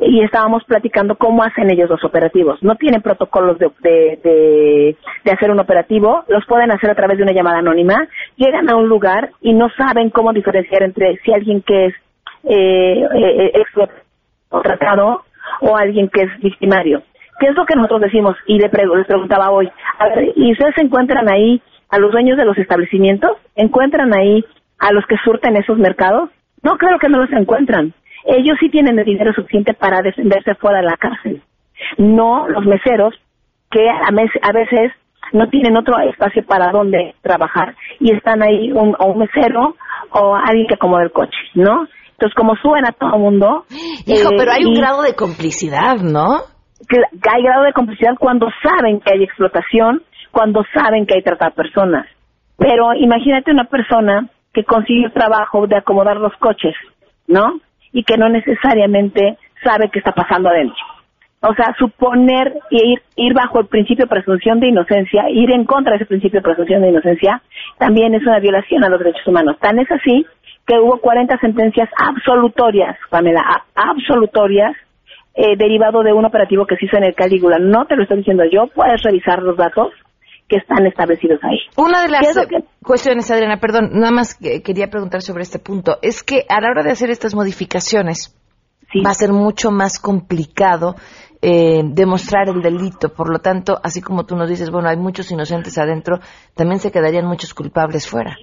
[0.00, 2.62] y estábamos platicando cómo hacen ellos los operativos.
[2.62, 7.24] No tienen protocolos de, de, de, hacer un operativo, los pueden hacer a través de
[7.24, 11.62] una llamada anónima, llegan a un lugar y no saben cómo diferenciar entre si alguien
[11.62, 11.94] que es
[12.44, 13.64] eh, eh,
[14.50, 15.24] o tratado
[15.60, 17.02] o alguien que es victimario.
[17.38, 18.36] ¿Qué es lo que nosotros decimos?
[18.46, 22.44] Y le les preguntaba hoy, a ver, ¿y ustedes encuentran ahí a los dueños de
[22.44, 23.32] los establecimientos?
[23.54, 24.44] ¿Encuentran ahí
[24.78, 26.30] a los que surten esos mercados?
[26.62, 27.94] No, claro que no los encuentran.
[28.24, 31.42] Ellos sí tienen el dinero suficiente para defenderse fuera de la cárcel.
[31.96, 33.14] No los meseros,
[33.70, 34.10] que a,
[34.52, 34.92] veces
[35.32, 39.76] no tienen otro espacio para donde trabajar y están ahí un, o un mesero
[40.10, 41.86] o alguien que acomoda el coche, ¿no?
[42.12, 43.64] Entonces, como suben a todo el mundo...
[44.06, 46.40] Hijo, eh, pero hay un grado de complicidad, ¿no?
[46.96, 51.52] Hay grado de complicidad cuando saben que hay explotación, cuando saben que hay trata de
[51.52, 52.06] personas.
[52.56, 56.74] Pero imagínate una persona que consigue trabajo de acomodar los coches,
[57.26, 57.60] ¿no?
[57.92, 60.82] Y que no necesariamente sabe qué está pasando adentro.
[61.40, 65.64] O sea, suponer y ir, ir bajo el principio de presunción de inocencia, ir en
[65.64, 67.42] contra de ese principio de presunción de inocencia,
[67.78, 69.56] también es una violación a los derechos humanos.
[69.60, 70.26] Tan es así
[70.66, 74.76] que hubo 40 sentencias absolutorias, Pamela, absolutorias,
[75.40, 77.58] eh, derivado de un operativo que se hizo en el Calígula.
[77.60, 79.92] No te lo estoy diciendo yo, puedes revisar los datos
[80.48, 81.58] que están establecidos ahí.
[81.76, 85.98] Una de ¿Qué las cuestiones, Adriana, perdón, nada más que quería preguntar sobre este punto,
[86.02, 88.34] es que a la hora de hacer estas modificaciones
[89.06, 90.96] va a ser mucho más complicado
[91.40, 93.10] eh, demostrar el delito.
[93.10, 96.18] Por lo tanto, así como tú nos dices, bueno, hay muchos inocentes adentro,
[96.56, 98.36] también se quedarían muchos culpables fuera.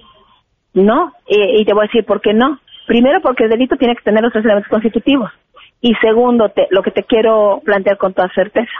[0.72, 2.58] No, eh, y te voy a decir por qué no.
[2.86, 5.30] Primero, porque el delito tiene que tener los tres elementos constitutivos.
[5.80, 8.72] Y segundo, te- lo que te quiero plantear con toda certeza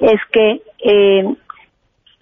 [0.00, 1.24] es que eh,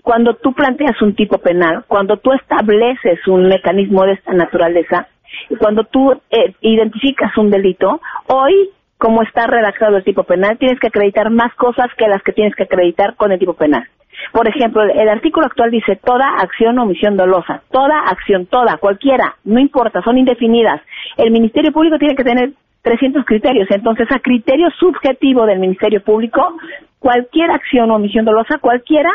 [0.03, 5.09] cuando tú planteas un tipo penal, cuando tú estableces un mecanismo de esta naturaleza,
[5.49, 10.79] y cuando tú eh, identificas un delito, hoy, como está redactado el tipo penal, tienes
[10.81, 13.87] que acreditar más cosas que las que tienes que acreditar con el tipo penal.
[14.33, 19.37] Por ejemplo, el artículo actual dice toda acción o omisión dolosa, toda acción, toda, cualquiera,
[19.45, 20.81] no importa, son indefinidas.
[21.16, 26.57] El Ministerio Público tiene que tener 300 criterios, entonces a criterio subjetivo del Ministerio Público,
[26.99, 29.11] cualquier acción o omisión dolosa, cualquiera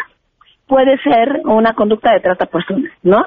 [0.67, 3.25] puede ser una conducta de trata de personas, ¿no?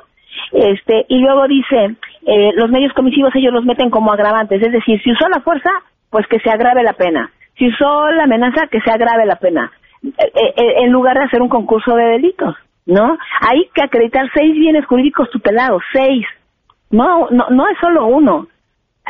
[0.52, 5.00] Este, y luego dice, eh, los medios comisivos ellos los meten como agravantes, es decir,
[5.02, 5.70] si usó la fuerza,
[6.10, 7.30] pues que se agrave la pena.
[7.56, 9.70] Si usó la amenaza, que se agrave la pena.
[10.02, 13.18] Eh, eh, en lugar de hacer un concurso de delitos, ¿no?
[13.40, 16.26] Hay que acreditar seis bienes jurídicos tutelados, seis.
[16.90, 18.48] No, no, no es solo uno.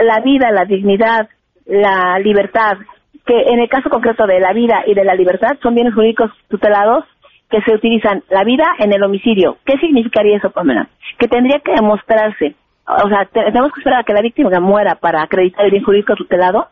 [0.04, 1.28] La vida, la dignidad,
[1.66, 2.78] la libertad,
[3.26, 6.30] que en el caso concreto de la vida y de la libertad son bienes jurídicos
[6.48, 7.04] tutelados
[7.50, 9.58] que se utilizan la vida en el homicidio.
[9.64, 10.88] ¿Qué significaría eso, Pamela?
[11.18, 12.54] Que tendría que demostrarse,
[12.86, 15.82] o sea, te- tenemos que esperar a que la víctima muera para acreditar el bien
[15.84, 16.68] jurídico tutelado,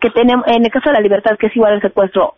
[0.00, 2.34] que tenemos, en el caso de la libertad, que es igual al secuestro,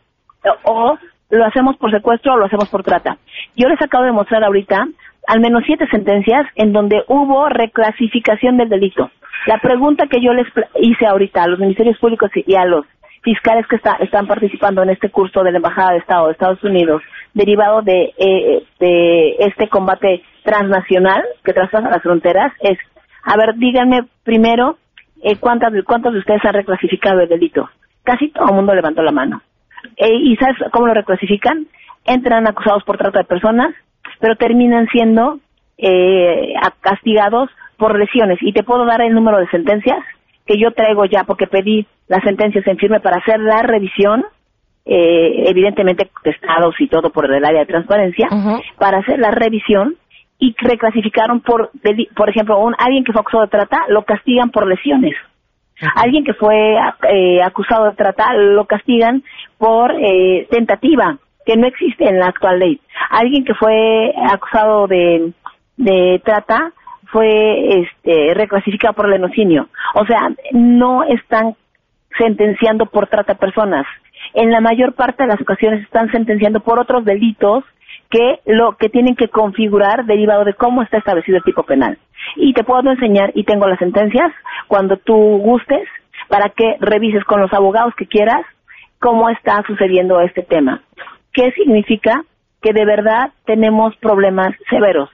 [0.64, 0.98] o
[1.30, 3.16] lo hacemos por secuestro o lo hacemos por trata.
[3.56, 4.86] Yo les acabo de mostrar ahorita
[5.26, 9.10] al menos siete sentencias en donde hubo reclasificación del delito.
[9.46, 10.46] La pregunta que yo les
[10.80, 12.84] hice ahorita a los ministerios públicos y a los
[13.22, 16.62] fiscales que está- están participando en este curso de la Embajada de Estado de Estados
[16.64, 17.02] Unidos,
[17.34, 22.78] derivado de, eh, de este combate transnacional que traspasa las fronteras, es,
[23.24, 24.78] a ver, díganme primero
[25.22, 27.68] eh, cuántas, cuántos de ustedes han reclasificado el delito.
[28.04, 29.42] Casi todo el mundo levantó la mano.
[29.96, 31.66] Eh, ¿Y sabes cómo lo reclasifican?
[32.04, 33.74] Entran acusados por trata de personas,
[34.20, 35.38] pero terminan siendo
[35.78, 38.38] eh, castigados por lesiones.
[38.40, 39.98] Y te puedo dar el número de sentencias
[40.46, 44.24] que yo traigo ya porque pedí las sentencias en firme para hacer la revisión,
[44.84, 48.28] eh, evidentemente testados y todo por el área de transparencia,
[48.78, 49.96] para hacer la revisión
[50.38, 51.70] y reclasificaron por,
[52.14, 55.14] por ejemplo, un, alguien que fue acusado de trata, lo castigan por lesiones.
[55.94, 56.78] Alguien que fue
[57.10, 59.22] eh, acusado de trata, lo castigan
[59.58, 62.80] por eh, tentativa, que no existe en la actual ley.
[63.10, 65.32] Alguien que fue acusado de,
[65.76, 66.72] de trata
[67.10, 69.68] fue este, reclasificado por lenocinio.
[69.94, 71.54] O sea, no están
[72.18, 73.86] sentenciando por trata personas.
[74.34, 77.64] En la mayor parte de las ocasiones están sentenciando por otros delitos
[78.10, 81.98] que lo que tienen que configurar derivado de cómo está establecido el tipo penal.
[82.36, 84.32] Y te puedo enseñar, y tengo las sentencias,
[84.68, 85.88] cuando tú gustes,
[86.28, 88.44] para que revises con los abogados que quieras
[89.00, 90.82] cómo está sucediendo este tema.
[91.32, 92.24] ¿Qué significa?
[92.62, 95.10] Que de verdad tenemos problemas severos.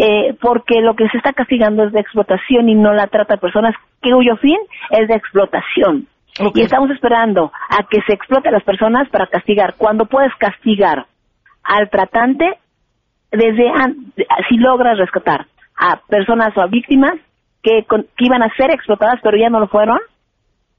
[0.00, 3.40] Eh, porque lo que se está castigando es de explotación y no la trata de
[3.40, 4.56] personas cuyo fin
[4.90, 6.06] es de explotación.
[6.54, 9.74] Y estamos esperando a que se explote a las personas para castigar.
[9.76, 11.06] Cuando puedes castigar
[11.64, 12.58] al tratante,
[13.32, 13.72] desde
[14.48, 15.46] si logras rescatar
[15.76, 17.14] a personas o a víctimas
[17.62, 19.98] que, con- que iban a ser explotadas pero ya no lo fueron,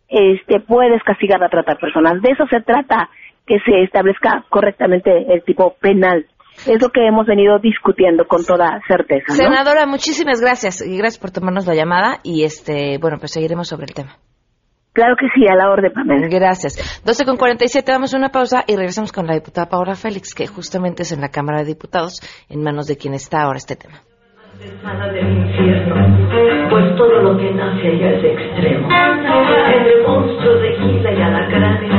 [0.07, 2.21] este, puedes castigar a tratar personas.
[2.21, 3.09] De eso se trata,
[3.45, 6.25] que se establezca correctamente el tipo penal.
[6.67, 9.25] Es lo que hemos venido discutiendo con toda certeza.
[9.29, 9.35] ¿no?
[9.35, 13.85] Senadora, muchísimas gracias y gracias por tomarnos la llamada y este, bueno, pues seguiremos sobre
[13.85, 14.17] el tema.
[14.93, 16.27] Claro que sí, a la orden, Pamela.
[16.27, 17.01] Gracias.
[17.05, 21.03] 12 con 47, damos una pausa y regresamos con la diputada Paola Félix, que justamente
[21.03, 24.01] es en la Cámara de Diputados, en manos de quien está ahora este tema.
[24.59, 25.95] Del infierno,
[26.69, 28.89] pues todo lo que nace allá es extremo.
[28.91, 31.91] Entre monstruos de gila y alacranes,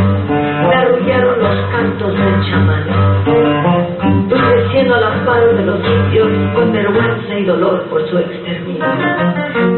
[0.75, 3.50] arrullaron los cantos del chamán.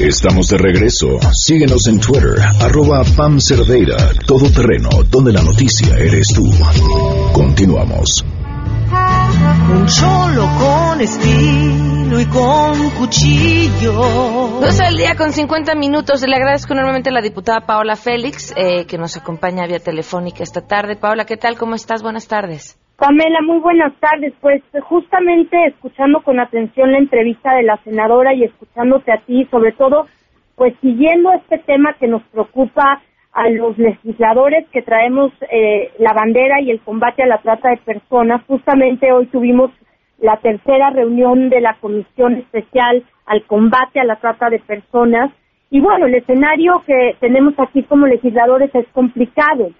[0.00, 1.20] Estamos de regreso.
[1.32, 6.50] Síguenos en Twitter, arroba Pam Cerdeira, todo terreno, donde la noticia eres tú.
[7.32, 8.24] Continuamos.
[9.70, 14.58] Un cholo con estilo y con cuchillo.
[14.60, 16.22] 12 al día con 50 minutos.
[16.26, 20.60] Le agradezco enormemente a la diputada Paola Félix, eh, que nos acompaña vía telefónica esta
[20.60, 20.96] tarde.
[20.96, 21.56] Paola, ¿qué tal?
[21.56, 22.02] ¿Cómo estás?
[22.02, 22.76] Buenas tardes.
[22.96, 24.32] Pamela, muy buenas tardes.
[24.40, 29.72] Pues justamente escuchando con atención la entrevista de la senadora y escuchándote a ti, sobre
[29.72, 30.06] todo,
[30.54, 36.60] pues siguiendo este tema que nos preocupa a los legisladores que traemos eh, la bandera
[36.60, 38.42] y el combate a la trata de personas.
[38.46, 39.72] Justamente hoy tuvimos
[40.18, 45.32] la tercera reunión de la Comisión Especial al Combate a la Trata de Personas.
[45.70, 49.70] Y bueno, el escenario que tenemos aquí como legisladores es complicado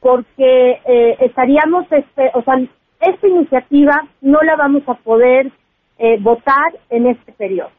[0.00, 2.54] porque eh, estaríamos, este, o sea,
[3.00, 5.50] esta iniciativa no la vamos a poder
[5.98, 7.70] eh, votar en este periodo.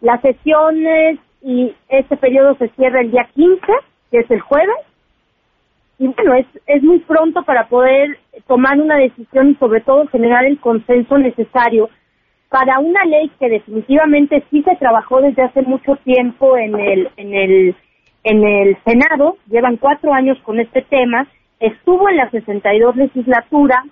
[0.00, 3.60] Las sesiones y este periodo se cierra el día 15,
[4.10, 4.76] que es el jueves,
[5.98, 10.46] y bueno, es, es muy pronto para poder tomar una decisión y sobre todo generar
[10.46, 11.90] el consenso necesario
[12.48, 17.34] para una ley que definitivamente sí se trabajó desde hace mucho tiempo en el, en
[17.34, 17.76] el,
[18.24, 21.28] en el Senado, llevan cuatro años con este tema,
[21.60, 23.84] estuvo en la 62 legislatura,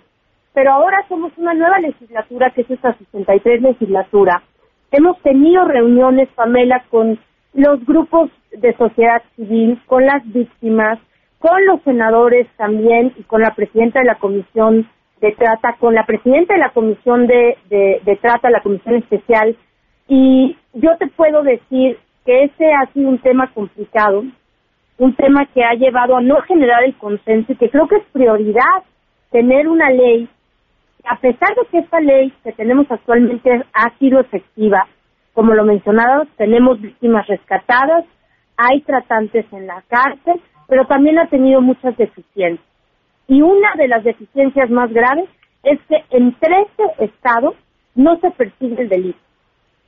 [0.54, 4.42] pero ahora somos una nueva legislatura que es esta 63 legislatura.
[4.90, 7.18] Hemos tenido reuniones, Pamela, con
[7.52, 10.98] los grupos de sociedad civil, con las víctimas,
[11.38, 14.88] con los senadores también y con la presidenta de la Comisión
[15.20, 19.56] de Trata, con la presidenta de la Comisión de, de, de Trata, la Comisión Especial.
[20.08, 24.24] Y yo te puedo decir que ese ha sido un tema complicado,
[24.98, 28.04] un tema que ha llevado a no generar el consenso y que creo que es
[28.12, 28.82] prioridad
[29.30, 30.28] tener una ley,
[31.04, 34.86] a pesar de que esta ley que tenemos actualmente ha sido efectiva,
[35.32, 38.04] como lo mencionaba, tenemos víctimas rescatadas,
[38.56, 42.66] hay tratantes en la cárcel, pero también ha tenido muchas deficiencias.
[43.28, 45.28] Y una de las deficiencias más graves
[45.62, 46.66] es que en 13
[46.98, 47.54] estados
[47.94, 49.18] no se persigue el delito.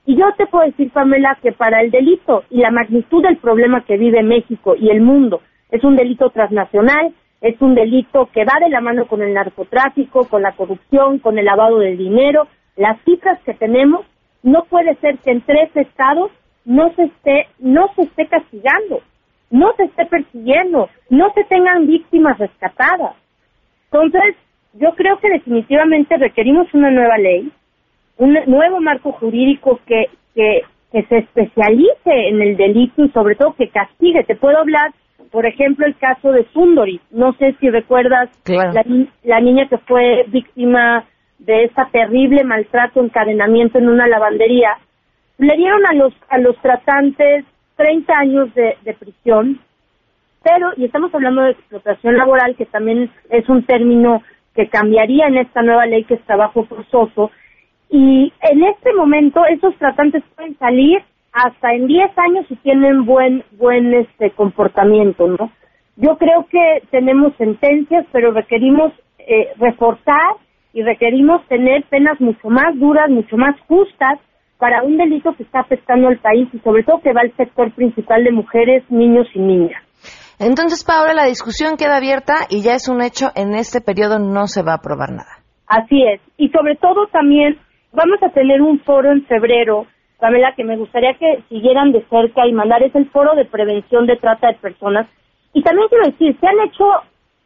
[0.06, 3.84] Y yo te puedo decir, Pamela, que para el delito y la magnitud del problema
[3.84, 5.40] que vive México y el mundo,
[5.70, 10.26] es un delito transnacional, es un delito que va de la mano con el narcotráfico,
[10.28, 12.48] con la corrupción, con el lavado del dinero.
[12.76, 14.04] Las cifras que tenemos,
[14.42, 16.30] no puede ser que en tres estados
[16.64, 19.00] no se esté, no se esté castigando,
[19.50, 23.16] no se esté persiguiendo, no se tengan víctimas rescatadas.
[23.90, 24.36] Entonces,
[24.74, 27.50] yo creo que definitivamente requerimos una nueva ley,
[28.20, 30.62] un nuevo marco jurídico que, que,
[30.92, 34.24] que se especialice en el delito y sobre todo que castigue.
[34.24, 34.92] Te puedo hablar,
[35.30, 37.00] por ejemplo, el caso de Sundori.
[37.10, 38.72] No sé si recuerdas Claro.
[38.74, 38.84] la,
[39.24, 41.04] la niña que fue víctima
[41.38, 44.76] de esta terrible maltrato, encadenamiento en una lavandería.
[45.38, 47.46] Le dieron a los, a los tratantes
[47.76, 49.58] 30 años de, de prisión,
[50.44, 54.22] pero, y estamos hablando de explotación laboral, que también es un término
[54.54, 57.30] que cambiaría en esta nueva ley que es trabajo forzoso,
[57.90, 63.44] y en este momento esos tratantes pueden salir hasta en 10 años si tienen buen
[63.52, 65.50] buen este comportamiento, ¿no?
[65.96, 70.36] Yo creo que tenemos sentencias, pero requerimos eh, reforzar
[70.72, 74.18] y requerimos tener penas mucho más duras, mucho más justas
[74.58, 77.72] para un delito que está afectando al país y sobre todo que va al sector
[77.72, 79.82] principal de mujeres, niños y niñas.
[80.38, 84.46] Entonces, Paola, la discusión queda abierta y ya es un hecho, en este periodo no
[84.46, 85.40] se va a aprobar nada.
[85.66, 86.20] Así es.
[86.36, 87.58] Y sobre todo también
[87.92, 89.86] vamos a tener un foro en febrero,
[90.18, 94.06] Pamela, que me gustaría que siguieran de cerca y mandar, es el foro de prevención
[94.06, 95.06] de trata de personas.
[95.52, 96.84] Y también quiero decir, se han hecho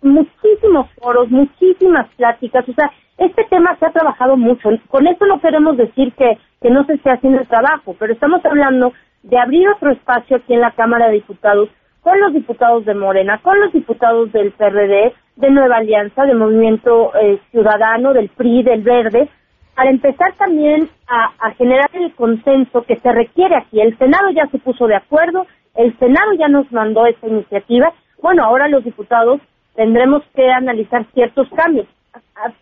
[0.03, 4.71] muchísimos foros, muchísimas pláticas, o sea, este tema se ha trabajado mucho.
[4.89, 8.45] Con esto no queremos decir que, que no se esté haciendo el trabajo, pero estamos
[8.45, 8.93] hablando
[9.23, 11.69] de abrir otro espacio aquí en la Cámara de Diputados
[12.05, 17.13] con los diputados de Morena, con los diputados del PRD, de Nueva Alianza, de Movimiento
[17.17, 19.31] eh, Ciudadano, del PRI, del Verde,
[19.75, 23.81] para empezar también a, generar el consenso que se requiere aquí.
[23.81, 27.93] El Senado ya se puso de acuerdo, el Senado ya nos mandó esta iniciativa.
[28.23, 29.41] Bueno, ahora los diputados
[29.75, 31.87] tendremos que analizar ciertos cambios.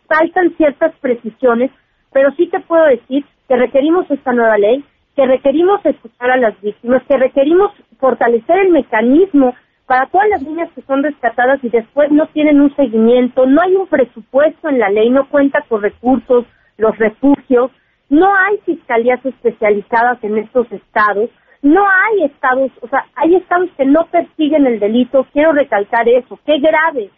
[0.08, 1.70] Faltan ciertas precisiones,
[2.12, 4.84] pero sí te puedo decir que requerimos esta nueva ley,
[5.14, 9.54] que requerimos escuchar a las víctimas, que requerimos fortalecer el mecanismo
[9.86, 13.76] para todas las niñas que son rescatadas y después no tienen un seguimiento, no hay
[13.76, 16.46] un presupuesto en la ley, no cuenta con recursos,
[16.82, 17.70] los refugios,
[18.10, 21.30] no hay fiscalías especializadas en estos estados,
[21.62, 26.38] no hay estados, o sea, hay estados que no persiguen el delito, quiero recalcar eso,
[26.44, 27.10] qué grave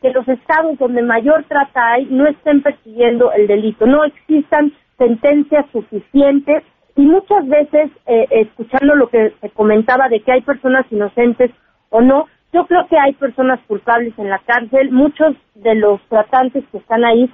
[0.00, 5.66] que los estados donde mayor trata hay no estén persiguiendo el delito, no existan sentencias
[5.70, 6.64] suficientes
[6.96, 11.50] y muchas veces, eh, escuchando lo que se comentaba de que hay personas inocentes
[11.90, 16.64] o no, yo creo que hay personas culpables en la cárcel, muchos de los tratantes
[16.72, 17.30] que están ahí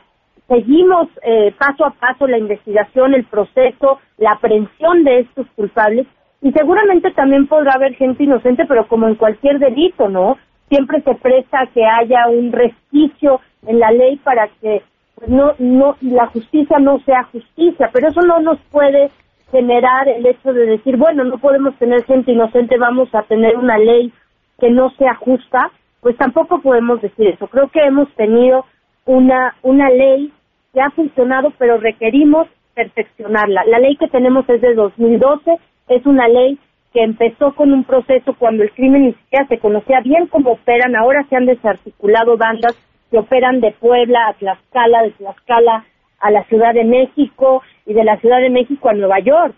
[0.49, 6.07] seguimos eh, paso a paso la investigación, el proceso, la aprehensión de estos culpables
[6.43, 10.37] y seguramente también podrá haber gente inocente, pero como en cualquier delito, ¿no?
[10.69, 14.83] Siempre se presta que haya un resquicio en la ley para que
[15.17, 19.11] pues, no, no, la justicia no sea justicia, pero eso no nos puede
[19.51, 23.79] generar el hecho de decir, bueno, no podemos tener gente inocente, vamos a tener una
[23.79, 24.13] ley
[24.59, 25.71] que no sea justa,
[26.01, 27.47] pues tampoco podemos decir eso.
[27.47, 28.65] Creo que hemos tenido
[29.05, 30.33] una, una ley
[30.77, 33.65] que ha funcionado, pero requerimos perfeccionarla.
[33.65, 35.57] La ley que tenemos es de 2012,
[35.89, 36.59] es una ley
[36.93, 40.95] que empezó con un proceso cuando el crimen ni siquiera se conocía bien cómo operan,
[40.95, 42.77] ahora se han desarticulado bandas
[43.11, 45.87] que operan de Puebla a Tlaxcala, de Tlaxcala
[46.21, 49.55] a la Ciudad de México y de la Ciudad de México a Nueva York.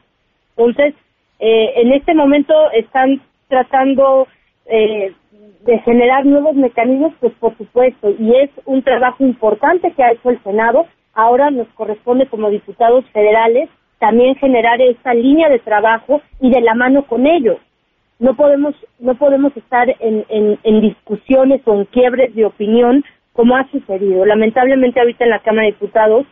[0.56, 0.94] Entonces,
[1.40, 4.28] eh, en este momento están tratando
[4.66, 5.12] eh,
[5.66, 10.30] de generar nuevos mecanismos, pues por supuesto, y es un trabajo importante que ha hecho
[10.30, 10.86] el Senado.
[11.18, 16.76] Ahora nos corresponde como diputados federales también generar esa línea de trabajo y de la
[16.76, 17.56] mano con ellos.
[18.20, 23.56] No podemos, no podemos estar en, en, en discusiones o en quiebres de opinión como
[23.56, 24.24] ha sucedido.
[24.26, 26.24] Lamentablemente ahorita en la Cámara de Diputados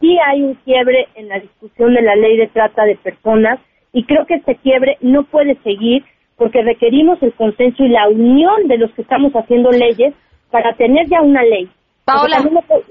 [0.00, 3.60] sí hay un quiebre en la discusión de la ley de trata de personas
[3.92, 6.04] y creo que este quiebre no puede seguir
[6.36, 10.14] porque requerimos el consenso y la unión de los que estamos haciendo leyes
[10.50, 11.70] para tener ya una ley.
[12.04, 12.42] Paola,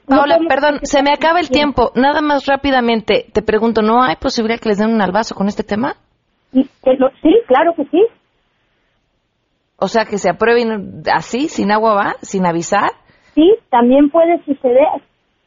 [0.07, 1.91] Paola, perdón, se me acaba el tiempo.
[1.95, 5.63] Nada más rápidamente, te pregunto, ¿no hay posibilidad que les den un albazo con este
[5.63, 5.95] tema?
[6.53, 6.67] Sí,
[7.47, 8.05] claro que sí.
[9.77, 12.91] O sea, que se aprueben así, sin agua va, sin avisar.
[13.35, 15.01] Sí, también puede suceder.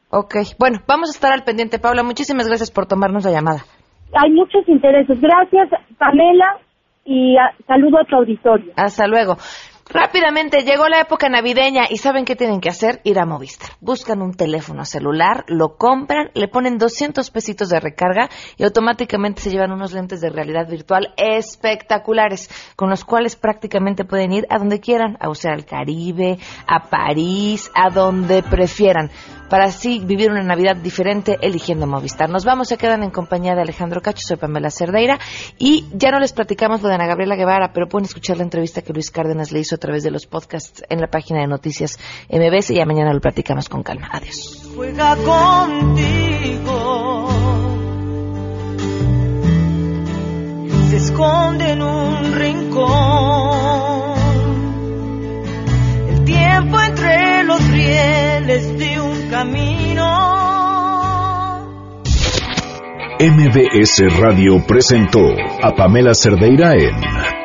[0.09, 2.03] Ok, bueno, vamos a estar al pendiente, Paula.
[2.03, 3.65] Muchísimas gracias por tomarnos la llamada.
[4.13, 5.19] Hay muchos intereses.
[5.19, 6.59] Gracias, Pamela,
[7.05, 7.35] y
[7.67, 8.73] saludo a tu auditorio.
[8.75, 9.37] Hasta luego.
[9.87, 13.01] Rápidamente llegó la época navideña y ¿saben qué tienen que hacer?
[13.03, 13.69] Ir a Movistar.
[13.81, 19.51] Buscan un teléfono celular, lo compran, le ponen 200 pesitos de recarga y automáticamente se
[19.51, 24.79] llevan unos lentes de realidad virtual espectaculares con los cuales prácticamente pueden ir a donde
[24.79, 29.11] quieran, a usar al Caribe, a París, a donde prefieran
[29.49, 32.29] para así vivir una Navidad diferente eligiendo Movistar.
[32.29, 35.19] Nos vamos, se quedan en compañía de Alejandro Cacho, soy Pamela Cerdeira
[35.57, 38.81] y ya no les platicamos lo de Ana Gabriela Guevara, pero pueden escuchar la entrevista
[38.81, 41.99] que Luis Cárdenas le hizo a través de los podcasts en la página de Noticias
[42.29, 44.09] MBS y ya mañana lo platicamos con calma.
[44.11, 44.71] Adiós.
[44.75, 46.75] Juega contigo.
[50.89, 54.15] Se esconde en un rincón.
[56.09, 60.35] El tiempo entre los rieles de un camino.
[63.19, 65.21] MBS Radio presentó
[65.61, 67.44] a Pamela Cerdeira en